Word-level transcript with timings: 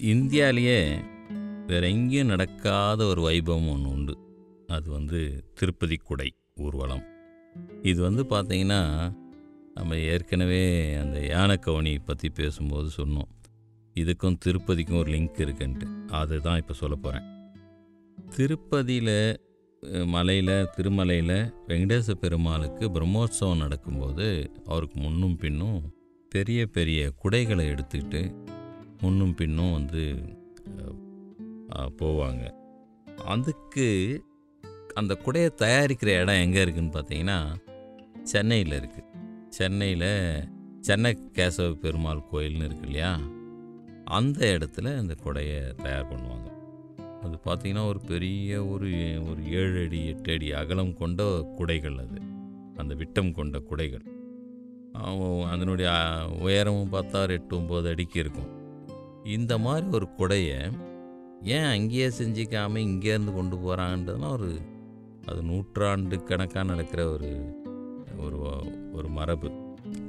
இந்தியாவிலேயே 0.00 0.98
வேற 1.66 1.88
எங்கேயும் 1.88 2.26
நடக்காத 2.26 3.04
ஒரு 3.04 3.20
வைபவம் 3.28 3.70
ஒன்று 3.70 3.90
உண்டு. 3.90 4.14
அது 4.66 4.90
வந்து 4.90 5.18
திருப்பதி 5.54 5.96
குடை 5.96 6.28
ஊர்வலம். 6.56 7.02
இது 7.82 8.00
வந்து 8.02 8.22
பார்த்தீங்கன்னா 8.24 8.80
நம்ம 9.74 9.96
ஏற்கனவே 9.96 10.94
அந்த 10.94 11.18
யானைக்கவனி 11.20 11.98
பற்றி 12.04 12.28
பேசும்போது 12.28 12.88
சொன்னோம். 12.96 13.30
இதுக்கும் 13.94 14.38
திருப்பதிக்கும் 14.44 14.98
ஒரு 14.98 15.12
லிங்க் 15.12 15.42
இருக்குன்ட்டு. 15.44 15.86
அதுதான் 16.10 16.56
இப்போ 16.56 16.74
சொல்ல 16.74 16.96
போகிறேன் 16.96 17.26
திருப்பதியில் 18.36 19.36
மலையில் 20.06 20.56
திருமலையில் 20.76 21.36
வெங்கடேச 21.68 22.14
பெருமாளுக்கு 22.14 22.86
பிரம்மோற்சவம் 22.88 23.56
நடக்கும்போது 23.56 24.52
அவருக்கு 24.66 25.00
முன்னும் 25.00 25.36
பின்னும் 25.36 25.94
பெரிய 26.28 26.66
பெரிய 26.66 27.12
குடைகளை 27.22 27.66
எடுத்துக்கிட்டு 27.68 28.22
முன்னும் 29.00 29.34
பின்னும் 29.34 29.72
வந்து 29.72 30.04
போவாங்க. 32.00 32.44
அதுக்கு 33.34 33.86
அந்த 34.94 35.12
குடையை 35.24 35.50
தயாரிக்கிற 35.62 36.10
இடம் 36.20 36.42
எங்கே 36.44 36.64
இருக்குதுன்னு 36.64 36.94
பார்த்தீங்கன்னா 36.96 37.38
சென்னையில் 38.22 38.74
இருக்குது 38.78 39.08
சென்னையில் 39.48 40.10
சென்னை 40.80 41.10
கேசவ 41.32 41.68
பெருமாள் 41.84 42.26
கோயில்னு 42.32 42.66
இருக்கு 42.68 42.86
இல்லையா? 42.86 43.12
அந்த 44.18 44.38
இடத்துல 44.56 44.96
அந்த 44.98 45.14
குடையை 45.24 45.60
தயார் 45.82 46.10
பண்ணுவாங்க. 46.10 46.48
அது 47.24 47.36
பார்த்திங்கன்னா 47.44 47.86
ஒரு 47.86 48.00
பெரிய 48.12 48.60
ஒரு 48.66 48.90
ஒரு 49.30 49.42
ஏழு 49.52 49.84
அடி 49.86 50.00
எட்டு 50.06 50.32
அடி 50.32 50.48
அகலம் 50.52 50.94
கொண்ட 50.94 51.22
குடைகள் 51.56 51.98
அது. 52.04 52.20
அந்த 52.76 52.94
விட்டம் 52.94 53.32
கொண்ட 53.32 53.58
குடைகள். 53.70 54.04
அதனுடைய 55.52 55.90
உயரமும் 56.40 56.92
பார்த்தா 56.92 57.22
ஒரு 57.22 57.34
எட்டு 57.34 57.54
ஒம்பது 57.58 57.88
அடிக்கு 57.88 58.18
இருக்கும். 58.20 58.50
இந்த 59.24 59.58
மாதிரி 59.58 59.86
ஒரு 59.86 60.08
குடையை 60.18 60.72
ஏன் 61.42 61.62
அங்கேயே 61.62 62.08
செஞ்சிக்காமல் 62.08 62.86
இங்கேருந்து 62.86 63.32
கொண்டு 63.34 63.56
போகிறாங்கன்றதுலாம் 63.56 64.30
ஒரு 64.30 64.60
அது 65.26 65.42
நூற்றாண்டு 65.42 66.22
கணக்காக 66.22 66.68
நடக்கிற 66.68 67.10
ஒரு 67.10 67.58
ஒரு 68.18 68.38
ஒரு 68.92 69.08
மரபு. 69.08 69.50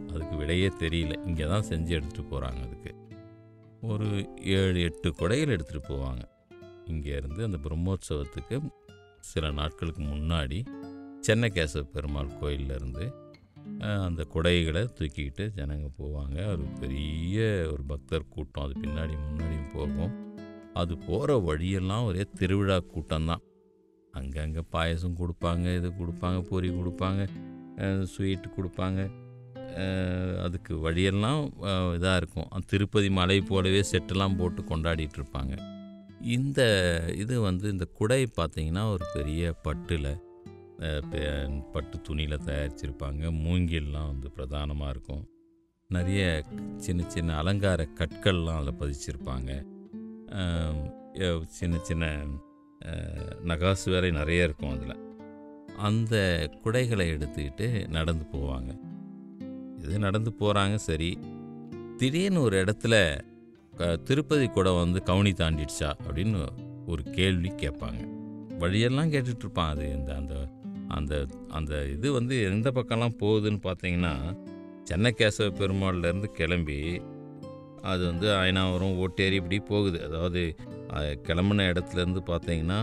அதுக்கு 0.09 0.35
விடையே 0.35 0.67
தெரியல. 0.67 1.27
இங்கே 1.27 1.47
தான் 1.47 1.65
செஞ்சு 1.69 2.01
எடுத்துகிட்டு 2.01 2.31
போகிறாங்க 2.31 2.61
அதுக்கு. 2.61 2.95
ஒரு 3.81 4.35
ஏழு 4.43 4.81
எட்டு 4.81 5.13
குடைகள் 5.13 5.55
எடுத்துகிட்டு 5.55 5.89
போவாங்க. 5.89 6.21
இங்கேருந்து 6.85 7.43
அந்த 7.43 7.57
பிரம்மோற்சவத்துக்கு 7.63 8.61
சில 9.19 9.51
நாட்களுக்கு 9.51 10.03
முன்னாடி 10.03 10.65
சென்னை 11.19 11.51
கேசவ 11.53 11.81
பெருமாள் 11.81 12.37
கோயிலிருந்து 12.37 13.13
அந்த 14.07 14.21
குடைகளை 14.33 14.81
தூக்கிக்கிட்டு 14.97 15.45
ஜனங்க 15.59 15.87
போவாங்க. 16.01 16.37
ஒரு 16.53 16.65
பெரிய 16.81 17.37
ஒரு 17.73 17.83
பக்தர் 17.91 18.31
கூட்டம். 18.35 18.65
அது 18.65 18.75
பின்னாடி 18.83 19.15
முன்னாடியும் 19.23 19.71
போகும். 19.77 20.11
அது 20.81 20.93
போகிற 21.07 21.39
வழியெல்லாம் 21.47 22.05
ஒரே 22.09 22.25
திருவிழா 22.39 22.77
கூட்டம்தான். 22.93 23.43
அங்கங்கே 24.13 24.63
பாயசம் 24.75 25.17
கொடுப்பாங்க 25.21 25.65
இது 25.79 25.89
கொடுப்பாங்க 25.99 26.39
பொரி 26.51 26.69
கொடுப்பாங்க 26.77 27.21
ஸ்வீட் 28.13 28.47
கொடுப்பாங்க. 28.57 29.01
அதுக்கு 30.45 30.73
வழியெல்லாம் 30.85 31.41
இதாக 31.97 32.19
இருக்கும். 32.21 32.49
திருப்பதி 32.71 33.09
மலை 33.19 33.37
போலவே 33.51 33.81
செட்டெல்லாம் 33.91 34.35
போட்டு 34.39 34.61
கொண்டாடிட்டு 34.71 35.17
இருப்பாங்க. 35.19 35.53
இந்த 36.37 36.61
இது 37.23 37.35
வந்து 37.47 37.65
இந்த 37.75 37.85
குடை 37.99 38.21
பார்த்திங்கன்னா 38.39 38.83
ஒரு 38.95 39.05
பெரிய 39.15 39.53
பட்டில் 39.67 40.11
பட்டு 41.73 41.95
துணியில் 42.01 42.45
தயாரிச்சிருப்பாங்க. 42.45 43.23
மூங்கில்லாம் 43.43 44.09
வந்து 44.11 44.31
பிரதானமாக 44.31 44.93
இருக்கும். 44.95 45.23
நிறைய 45.89 46.21
சின்ன 46.75 47.01
சின்ன 47.07 47.35
அலங்கார 47.37 47.87
கற்கள்லாம் 47.99 48.59
அதில் 48.59 48.79
பதிச்சிருப்பாங்க. 48.81 49.51
சின்ன 51.57 51.77
சின்ன 51.81 52.05
நகாசு 53.45 53.85
வேலை 53.85 54.11
நிறைய 54.11 54.43
இருக்கும் 54.43 54.73
அதில். 54.75 54.99
அந்த 55.87 56.15
குடைகளை 56.63 57.05
எடுத்துக்கிட்டு 57.15 57.67
நடந்து 57.87 58.25
போவாங்க. 58.31 58.71
இது 59.83 59.99
நடந்து 59.99 60.31
போகிறாங்க 60.39 60.75
சரி. 60.75 61.11
திடீர்னு 61.97 62.41
ஒரு 62.41 62.55
இடத்துல 62.63 62.95
திருப்பதி 64.03 64.47
கூட 64.47 64.71
வந்து 64.71 64.99
கவுனி 65.05 65.33
தாண்டிடுச்சா 65.33 65.89
அப்படின்னு 66.07 66.41
ஒரு 66.87 67.03
கேள்வி 67.03 67.51
கேட்பாங்க. 67.51 68.01
வழியெல்லாம் 68.57 69.11
கேட்டுட்ருப்பான் 69.11 69.69
அது 69.73 69.85
இந்த 69.97 70.11
அந்த 70.15 70.35
அந்த 70.97 71.13
அந்த 71.57 71.73
இது 71.95 72.07
வந்து 72.17 72.35
எந்த 72.51 72.69
பக்கம்லாம் 72.77 73.19
போகுதுன்னு 73.23 73.61
பார்த்தீங்கன்னா 73.67 74.13
சென்னை 74.89 75.11
கேசவ 75.19 75.47
பெருமாள்லேருந்து 75.59 76.29
கிளம்பி 76.39 76.79
அது 77.91 78.01
வந்து 78.11 78.27
அயனாவரம் 78.39 78.97
ஓட்டேரி 79.03 79.35
இப்படி 79.41 79.57
போகுது. 79.69 79.99
அதாவது 80.07 80.41
கிளம்புன 81.27 81.67
இடத்துலேருந்து 81.71 82.21
பார்த்தீங்கன்னா 82.31 82.79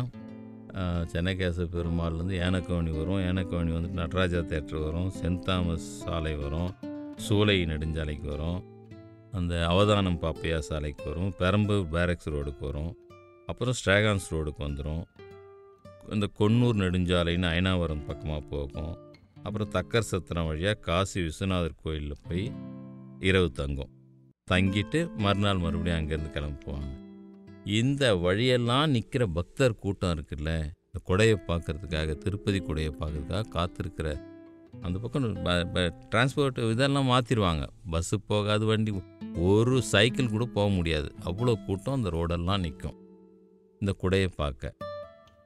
சென்னை 1.13 1.33
கேசவ 1.41 1.67
பெருமாள்லேருந்து 1.75 2.37
ஏனக்கவனி 2.47 2.93
வரும். 2.99 3.21
ஏனக்கவனி 3.29 3.73
வந்து 3.77 3.91
நடராஜா 4.01 4.41
தேட்டர் 4.53 4.85
வரும் 4.87 5.11
சென்ட் 5.21 5.45
தாமஸ் 5.49 5.89
சாலை 6.03 6.35
வரும் 6.45 6.71
சூளை 7.27 7.57
நெடுஞ்சாலைக்கு 7.73 8.27
வரும் 8.35 8.59
அந்த 9.39 9.55
அவதானம் 9.73 10.21
பாப்பையா 10.25 10.59
சாலைக்கு 10.69 11.05
வரும் 11.11 11.33
பெரம்பூர் 11.41 11.89
பேரக்ஸ் 11.95 12.31
ரோடுக்கு 12.35 12.63
வரும் 12.71 12.93
அப்புறம் 13.51 13.77
ஸ்ட்ராகான்ஸ் 13.79 14.29
ரோடுக்கு 14.35 14.63
வந்துடும் 14.67 15.03
இந்த 16.15 16.27
கொன்னூர் 16.39 16.81
நெடுஞ்சாலைன்னு 16.83 17.49
அயனாவரம் 17.51 18.07
பக்கமாக 18.09 18.43
போகும். 18.53 18.95
அப்புறம் 19.45 19.71
தக்கர் 19.75 20.09
சத்திரம் 20.11 20.49
வழியாக 20.51 20.81
காசி 20.87 21.19
விஸ்வநாதர் 21.27 21.81
கோயிலில் 21.83 22.23
போய் 22.27 22.45
இரவு 23.29 23.49
தங்கும். 23.61 23.93
தங்கிட்டு 24.49 25.01
மறுநாள் 25.25 25.63
மறுபடியும் 25.65 25.99
அங்கேருந்து 25.99 26.31
கிளம்புவாங்க 26.37 26.91
இந்த 27.81 28.03
வழியெல்லாம் 28.25 28.93
நிற்கிற 28.95 29.23
பக்தர் 29.39 29.81
கூட்டம் 29.85 30.13
இருக்குல்ல 30.17 30.51
இந்த 30.87 30.99
குடையை 31.09 31.37
பார்க்கறதுக்காக 31.49 32.15
திருப்பதி 32.25 32.61
குடையை 32.69 32.93
பார்க்கறதுக்காக 33.01 33.51
காத்திருக்கிற 33.57 34.09
அந்த 34.87 34.97
பக்கம் 35.03 35.27
டிரான்ஸ்போர்ட் 36.13 36.59
இதெல்லாம் 36.75 37.11
மாற்றிடுவாங்க 37.13 37.65
பஸ்ஸு 37.93 38.17
போகாது 38.33 38.65
வண்டி 38.71 38.93
ஒரு 39.51 39.77
சைக்கிள் 39.93 40.35
கூட 40.35 40.45
போக 40.57 40.69
முடியாது. 40.77 41.09
அவ்வளோ 41.29 41.55
கூட்டம் 41.67 41.97
அந்த 41.99 42.11
ரோடெல்லாம் 42.17 42.65
நிற்கும் 42.67 42.97
இந்த 43.81 43.93
குடையை 44.03 44.31
பார்க்க. 44.43 44.75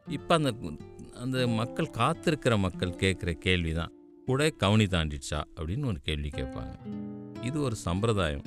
இப்போ 0.06 0.34
அந்த 0.34 0.52
அந்த 1.20 1.46
மக்கள் 1.46 1.90
காத்திருக்கிற 1.92 2.58
மக்கள் 2.58 2.88
கேட்குற 2.88 3.32
கேள்வி 3.32 3.72
தான் 3.72 3.92
கூட 4.26 4.50
கவனி 4.50 4.84
தாண்டிடுச்சா? 4.84 5.44
அப்படின்னு 5.56 5.84
ஒரு 5.84 5.98
கேள்வி 6.02 6.28
கேட்பாங்க. 6.28 6.74
இது 7.42 7.62
ஒரு 7.62 7.74
சம்பிரதாயம். 7.74 8.42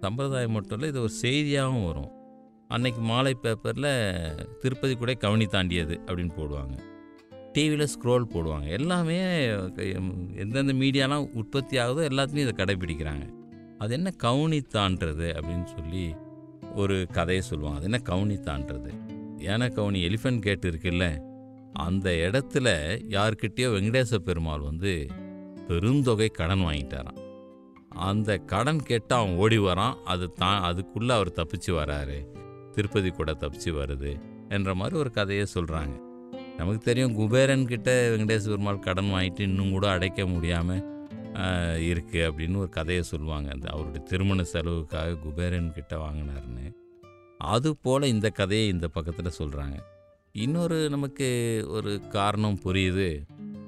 சம்பிரதாயம் 0.00 0.50
மட்டும் 0.50 0.72
இல்லை 0.72 0.88
இது 0.88 1.00
ஒரு 1.00 1.10
செய்தியாகவும் 1.10 1.86
வரும். 1.86 2.10
அன்னைக்கு 2.68 3.00
மாலை 3.00 3.34
பேப்பரில் 3.34 4.46
திருப்பதி 4.58 4.96
கூட 4.96 5.14
கவனி 5.14 5.46
தாண்டியது 5.46 6.00
அப்படின்னு 6.06 6.30
போடுவாங்க. 6.36 6.80
டிவியில் 7.52 7.88
ஸ்க்ரோல் 7.98 8.24
போடுவாங்க. 8.34 8.68
எல்லாமே 8.68 9.46
எந்தெந்த 10.36 10.72
மீடியாலாம் 10.72 11.32
உற்பத்தி 11.32 11.78
ஆகுதோ 11.78 12.06
எல்லாத்துலேயும் 12.08 12.48
இதை 12.48 12.52
கடைபிடிக்கிறாங்க. 12.52 13.32
அது 13.78 13.94
என்ன 13.94 14.12
கவுனி 14.22 14.60
தாண்டுறது 14.72 15.40
அப்படின்னு 15.40 15.64
சொல்லி 15.64 16.14
ஒரு 16.74 17.06
கதையை 17.12 17.44
சொல்லுவாங்க. 17.44 17.78
அது 17.78 17.90
என்ன 17.90 18.00
கவுனி 18.04 18.38
தாண்டுறது? 18.38 19.07
ஏன்னா 19.50 19.66
கவுனி 19.76 20.00
எலிஃபென்ட் 20.08 20.44
கேட் 20.46 20.68
இருக்குல்ல 20.70 21.06
அந்த 21.84 22.08
இடத்துல 22.26 22.68
யார்கிட்டயோ 23.16 23.68
வெங்கடேச 23.74 24.18
பெருமாள் 24.28 24.66
வந்து 24.68 24.92
பெருந்தொகை 25.68 26.28
கடன் 26.30 26.64
வாங்கிட்டாராம். 26.66 27.20
அந்த 28.08 28.38
கடன் 28.52 28.82
கேட்டால் 28.82 29.22
அவன் 29.22 29.36
ஓடி 29.36 29.58
வரான் 29.58 29.96
அது 30.04 30.26
தான் 30.32 30.60
அதுக்குள்ளே 30.62 31.14
அவர் 31.14 31.30
தப்பிச்சு 31.38 31.72
வராரு 31.80 32.18
திருப்பதி 32.74 33.10
கூட 33.10 33.30
தப்பிச்சு 33.42 33.70
வருது 33.80 34.12
என்ற 34.48 34.74
மாதிரி 34.74 34.96
ஒரு 34.98 35.10
கதையை 35.10 35.46
சொல்கிறாங்க 35.54 35.94
நமக்கு 36.58 36.80
தெரியும் 36.84 37.14
குபேரன் 37.14 37.66
கிட்ட 37.66 37.90
வெங்கடேச 38.12 38.44
பெருமாள் 38.52 38.86
கடன் 38.86 39.12
வாங்கிட்டு 39.14 39.40
இன்னும் 39.40 39.70
கூட 39.70 39.86
அடைக்க 39.90 40.26
முடியாமல் 40.26 40.84
இருக்குது 41.88 42.26
அப்படின்னு 42.28 42.56
ஒரு 42.56 42.68
கதையை 42.68 43.02
சொல்லுவாங்க. 43.02 43.48
அந்த 43.54 43.66
அவருடைய 43.70 44.02
திருமண 44.10 44.42
செலவுக்காக 44.42 45.18
குபேரன் 45.24 45.72
கிட்ட 45.72 45.94
வாங்கினாருன்னு. 45.96 46.66
அது 47.38 47.76
போல் 47.76 48.02
இந்த 48.02 48.30
கதையை 48.30 48.68
இந்த 48.68 48.88
பக்கத்தில் 48.88 49.38
சொல்கிறாங்க 49.38 49.78
இன்னொரு 50.32 50.90
நமக்கு 50.90 51.64
ஒரு 51.68 52.00
காரணம் 52.08 52.58
புரியுது. 52.64 53.22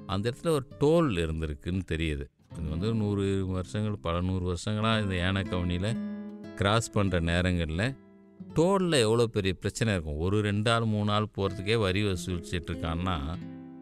அந்த 0.05 0.31
இடத்துல 0.31 0.49
ஒரு 0.49 0.67
டோல் 0.79 1.17
இருந்திருக்குன்னு 1.17 1.81
தெரியுது. 1.91 2.25
அது 2.49 2.69
வந்து 2.69 2.93
நூறு 2.93 3.45
வருஷங்கள் 3.47 3.97
பல 4.01 4.21
நூறு 4.21 4.45
வருஷங்களாக 4.45 5.01
இந்த 5.01 5.15
யானை 5.15 5.43
கவனியில் 5.43 5.97
கிராஸ் 6.55 6.97
பண்ணுற 6.97 7.19
நேரங்களில் 7.19 7.95
டோலில் 8.55 8.99
எவ்வளோ 8.99 9.25
பெரிய 9.25 9.53
பிரச்சனை 9.53 9.93
இருக்கும்? 9.93 10.17
ஒரு 10.17 10.41
ரெண்டு 10.41 10.71
ஆள் 10.71 10.83
மூணு 10.83 11.11
ஆள் 11.11 11.27
போகிறதுக்கே 11.37 11.79
வரி 11.79 12.03
வசூலிச்சிட்டு 12.03 12.71
இருக்கான்னா 12.71 13.37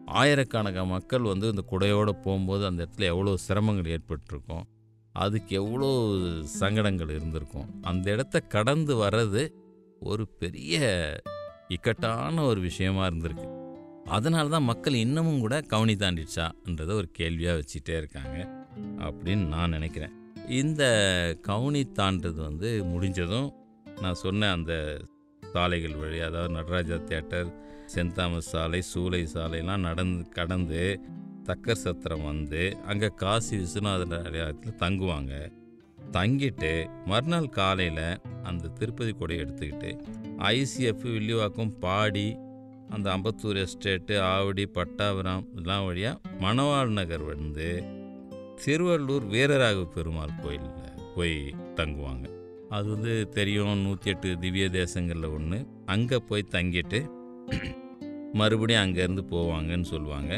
ஆயிரக்கணக்கான 0.06 0.84
மக்கள் 0.84 1.20
வந்து 1.20 1.48
இந்த 1.48 1.64
குடையோடு 1.70 2.10
போகும்போது 2.10 2.66
அந்த 2.66 2.86
இடத்துல 2.86 3.02
எவ்வளோ 3.02 3.36
சிரமங்கள் 3.48 3.86
ஏற்பட்டிருக்கும்? 3.86 4.64
அதுக்கு 5.12 5.56
எவ்வளோ 5.56 6.14
சங்கடங்கள் 6.44 7.08
இருந்திருக்கும்? 7.08 7.82
அந்த 7.82 8.10
இடத்த 8.10 8.40
கடந்து 8.40 8.96
வர்றது 8.96 9.52
ஒரு 10.00 10.28
பெரிய 10.28 10.78
இக்கட்டான 11.68 12.44
ஒரு 12.44 12.60
விஷயமா 12.60 13.06
இருந்திருக்கு. 13.06 13.48
அதனால 14.04 14.48
தான் 14.48 14.62
மக்கள் 14.62 14.92
இன்னமும் 14.92 15.40
கூட 15.40 15.60
கவனி 15.60 15.94
தாண்டிடுச்சான்றதை 15.94 16.92
ஒரு 16.92 17.08
கேள்வியாக 17.12 17.60
வச்சுட்டே 17.60 17.96
இருக்காங்க 17.96 18.36
அப்படின்னு 18.98 19.46
நான் 19.46 19.70
நினைக்கிறேன். 19.70 20.10
இந்த 20.48 20.82
கவுனி 21.48 21.82
தாண்டது 21.92 22.34
வந்து 22.34 22.84
முடிஞ்சதும் 22.84 23.52
நான் 24.00 24.14
சொன்ன 24.14 24.50
அந்த 24.50 25.00
சாலைகள் 25.42 25.94
வழி 25.94 26.20
அதாவது 26.20 26.54
நடராஜா 26.54 26.94
தேட்டர் 26.94 27.48
சென்ட் 27.94 28.12
தாமஸ் 28.12 28.48
சாலை 28.48 28.82
சூளை 28.94 29.26
சாலையெல்லாம் 29.34 29.86
நடந்து 29.88 30.28
கடந்து 30.28 31.00
தக்கர் 31.44 31.82
சத்திரம் 31.84 32.24
வந்து 32.24 32.76
அங்கே 32.86 33.08
காசி 33.14 33.56
விஸ்வநாதர் 33.56 34.26
அடையாளத்தில் 34.26 34.78
தங்குவாங்க. 34.78 35.52
தங்கிட்டு 36.12 36.88
மறுநாள் 37.06 37.48
காலையில் 37.48 38.20
அந்த 38.42 38.68
திருப்பதி 38.68 39.12
கொடையை 39.12 39.42
எடுத்துக்கிட்டு 39.44 39.90
ஐசிஎஃப் 40.38 41.04
வில்லிவாக்கம் 41.14 41.74
பாடி 41.80 42.36
அந்த 42.88 43.06
அம்பத்தூர் 43.16 43.58
எஸ்டேட்டு 43.64 44.14
ஆவடி 44.20 44.66
பட்டாபுரம் 44.66 45.44
இதெல்லாம் 45.52 45.84
வழியாக 45.84 46.20
மணவாள் 46.40 46.92
நகர் 46.92 47.22
வந்து 47.22 47.68
திருவள்ளூர் 48.64 49.26
வீரராக 49.26 49.84
பெருமாள் 49.84 50.40
கோயிலில் 50.42 50.96
போய் 51.14 51.36
தங்குவாங்க. 51.74 52.26
அது 52.68 52.88
வந்து 52.88 53.28
தெரியும் 53.28 53.82
நூற்றி 53.82 54.10
எட்டு 54.10 54.38
திவ்ய 54.38 54.66
தேசங்களில் 54.68 55.32
ஒன்று 55.32 55.66
அங்கே 55.86 56.18
போய் 56.18 56.50
தங்கிட்டு 56.50 57.00
மறுபடியும் 58.32 58.82
அங்கேருந்து 58.82 59.24
போவாங்கன்னு 59.30 59.82
சொல்லுவாங்க. 59.82 60.32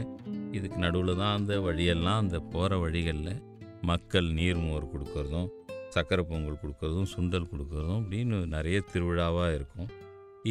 இதுக்கு 0.52 0.78
நடுவில் 0.78 1.16
தான் 1.16 1.36
அந்த 1.36 1.60
வழியெல்லாம் 1.60 2.18
அந்த 2.18 2.38
போகிற 2.38 2.78
வழிகளில் 2.78 3.42
மக்கள் 3.82 4.28
நீர்மோர் 4.32 4.92
கொடுக்கறதும் 4.92 5.48
சக்கரை 5.96 6.22
பொங்கல் 6.30 6.60
கொடுக்குறதும் 6.62 7.10
சுண்டல் 7.14 7.50
கொடுக்கறதும் 7.52 7.98
அப்படின்னு 8.02 8.36
நிறைய 8.56 8.78
திருவிழாவாக 8.92 9.56
இருக்கும். 9.58 9.90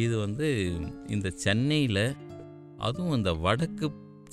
இது 0.04 0.14
வந்து 0.24 0.46
இந்த 1.14 1.28
சென்னையில் 1.44 2.04
அதுவும் 2.86 3.16
இந்த 3.18 3.32
வடக்கு 3.46 3.86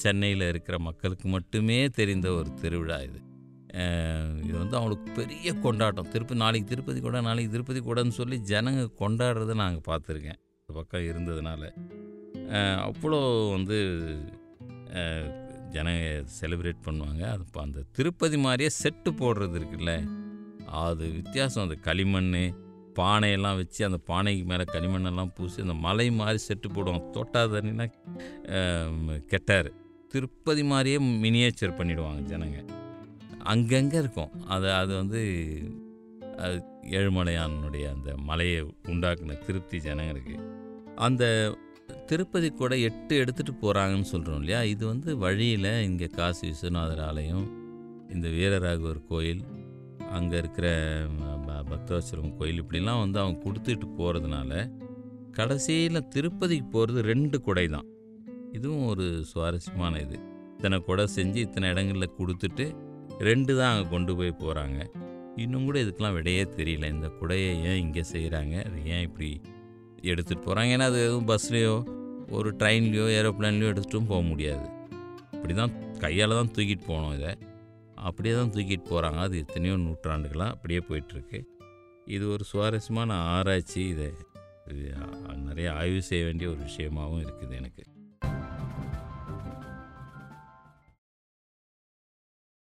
சென்னையில் 0.04 0.46
இருக்கிற 0.52 0.76
மக்களுக்கு 0.90 1.28
மட்டுமே 1.34 1.80
தெரிந்த 1.98 2.28
ஒரு 2.40 2.50
திருவிழா 2.62 2.98
இது. 3.08 3.20
இது 4.46 4.56
வந்து 4.62 4.76
அவங்களுக்கு 4.78 5.10
பெரிய 5.18 5.50
கொண்டாட்டம். 5.66 6.12
திருப்பதி 6.14 6.40
நாளைக்கு 6.44 6.70
திருப்பதி 6.72 7.00
கூட 7.08 7.18
நாளைக்கு 7.28 7.54
திருப்பதி 7.56 7.80
கூடன்னு 7.88 8.16
சொல்லி 8.20 8.38
ஜனங்க 8.52 8.86
கொண்டாடுறதை 9.02 9.56
நாங்கள் 9.64 9.88
பார்த்துருக்கேன். 9.90 10.40
இந்த 10.62 10.74
பக்கம் 10.80 11.08
இருந்ததுனால. 11.12 11.72
அவ்வளோ 12.88 13.20
வந்து 13.56 13.78
ஜனங்க 15.76 16.08
செலிப்ரேட் 16.40 16.86
பண்ணுவாங்க. 16.88 17.22
அது 17.34 17.44
இப்போ 17.48 17.60
அந்த 17.68 17.86
திருப்பதி 17.98 18.38
மாதிரியே 18.46 18.72
செட்டு 18.82 19.12
போடுறது 19.22 19.56
இருக்குல்ல. 19.60 19.94
அது 20.86 21.06
வித்தியாசம். 21.20 21.64
அந்த 21.66 21.78
களிமண் 21.88 22.34
பானையெல்லாம் 23.00 23.60
வச்சு 23.60 23.82
அந்த 23.88 24.00
பானைக்கு 24.10 24.44
மேலே 24.52 24.64
களிமண்ணெல்லாம் 24.74 25.32
பூசி 25.36 25.60
அந்த 25.66 25.76
மலை 25.86 26.08
மாதிரி 26.20 26.40
செட்டு 26.48 26.68
போடுவோம் 26.76 27.06
தொட்டா 27.16 27.42
தண்ணினா 27.54 27.86
கெட்டார். 29.32 29.70
திருப்பதி 30.14 30.64
மாதிரியே 30.72 31.00
மினியேச்சர் 31.26 31.78
பண்ணிவிடுவாங்க 31.80 32.22
ஜனங்க. 32.32 32.60
அங்கங்கே 33.54 33.98
இருக்கும். 34.04 34.32
அது 34.56 34.68
அது 34.80 34.92
வந்து 35.02 35.22
அது 36.46 36.58
ஏழுமலையானுடைய 36.98 37.86
அந்த 37.96 38.10
மலையை 38.30 38.60
உண்டாக்குன 38.92 39.38
திருப்தி 39.48 39.78
ஜனங்களுக்கு. 39.88 40.36
அந்த 41.08 41.24
திருப்பதி 42.10 42.50
கூட 42.52 42.74
எட்டு 42.90 43.14
எடுத்துகிட்டு 43.22 43.54
போகிறாங்கன்னு 43.62 44.10
சொல்கிறோம் 44.12 44.40
இல்லையா? 44.42 44.62
இது 44.74 44.84
வந்து 44.88 45.10
வழியில் 45.24 45.72
இங்கே 45.88 46.08
காசி 46.18 46.44
விஸ்வநாதர் 46.52 47.04
ஆலயம் 47.08 47.48
இந்த 48.16 48.28
வீரராகவர் 48.36 49.02
கோயில் 49.12 49.44
அங்கே 50.10 50.38
இருக்கிற 50.38 50.68
ப- 51.46 51.64
பக்தவச்சலம் 51.70 52.38
கோயில் 52.38 52.62
இப்படிலாம் 52.64 53.00
வந்து 53.00 53.20
அவங்க 53.20 53.44
கொடுத்துட்டு 53.44 53.88
போகிறதுனால 53.98 54.52
கடைசியில் 55.32 56.08
திருப்பதிக்கு 56.08 56.66
போகிறது 56.68 57.02
ரெண்டு 57.02 57.42
குடை 57.42 57.68
தான். 57.68 57.88
இதுவும் 58.52 58.86
ஒரு 58.86 59.24
சுவாரஸ்யமான 59.24 60.00
இது. 60.00 60.18
இத்தனை 60.54 60.80
குடை 60.80 61.08
செஞ்சு 61.16 61.36
இத்தனை 61.36 61.70
இடங்களில் 61.70 62.18
கொடுத்துட்டு 62.20 62.66
ரெண்டு 63.20 63.56
தான் 63.56 63.72
அங்கே 63.74 63.90
கொண்டு 63.90 64.16
போய் 64.16 64.40
போகிறாங்க 64.40 64.80
இன்னும் 65.38 65.66
கூட 65.66 65.80
இதுக்கெலாம் 65.80 66.14
விடையே 66.14 66.44
தெரியல. 66.58 66.86
இந்த 66.86 67.08
குடையை 67.22 67.64
ஏன் 67.64 67.76
இங்கே 67.76 68.04
செய்கிறாங்க 68.12 68.56
அது 68.66 68.86
ஏன் 68.86 69.02
இப்படி 69.02 69.30
எடுத்துகிட்டு 70.04 70.46
போகிறாங்க 70.46 70.70
ஏன்னா 70.70 70.82
அது 70.82 71.06
எதுவும் 71.06 71.28
பஸ்லேயோ 71.28 71.76
ஒரு 72.30 72.56
ட்ரெயின்லேயோ 72.60 73.06
ஏரோப்ளேன்லேயோ 73.18 73.72
எடுத்துகிட்டும் 73.72 74.08
போக 74.08 74.22
முடியாது. 74.22 74.66
இப்படி 75.32 75.54
தான் 75.54 75.74
கையால் 76.00 76.30
தான் 76.30 76.52
தூக்கிட்டு 76.56 76.86
போகணும் 76.86 77.14
இதை. 77.14 77.32
அப்படியே 78.08 78.36
தான் 78.36 78.52
தூக்கிட்டு 78.56 78.88
போகிறாங்க 78.90 79.20
அது 79.28 79.38
எத்தனையோ 79.38 79.76
நூற்றாண்டுகளாக 79.78 80.52
அப்படியே 80.52 80.82
போயிட்டுருக்கு. 80.90 81.40
இது 82.06 82.26
ஒரு 82.30 82.44
சுவாரஸ்யமான 82.44 83.14
ஆராய்ச்சி. 83.36 83.82
இதை 83.88 84.10
இது, 84.72 84.84
நிறைய 85.36 85.74
ஆய்வு 85.74 86.02
செய்ய 86.02 86.26
வேண்டிய 86.26 86.50
ஒரு 86.50 86.60
விஷயமாகவும் 86.60 87.24
இருக்குது 87.26 87.56
எனக்கு. 87.56 87.84